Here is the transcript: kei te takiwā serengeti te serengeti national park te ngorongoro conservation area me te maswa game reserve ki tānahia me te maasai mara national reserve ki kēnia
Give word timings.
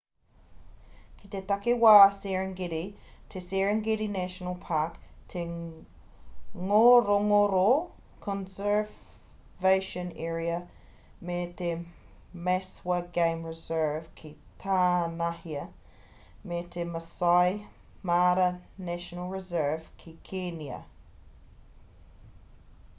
kei 1.17 1.27
te 1.33 1.39
takiwā 1.49 1.89
serengeti 2.19 2.77
te 3.33 3.41
serengeti 3.47 4.05
national 4.13 4.55
park 4.63 4.95
te 5.33 5.43
ngorongoro 5.49 7.65
conservation 8.27 10.09
area 10.31 10.57
me 11.29 11.37
te 11.61 11.69
maswa 12.49 12.99
game 13.19 13.47
reserve 13.51 14.09
ki 14.21 14.33
tānahia 14.65 15.67
me 16.53 16.63
te 16.77 16.87
maasai 16.97 17.53
mara 18.13 18.49
national 18.91 19.37
reserve 19.39 19.95
ki 20.05 20.17
kēnia 20.31 20.83